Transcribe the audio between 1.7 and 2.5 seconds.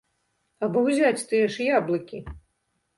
яблыкі.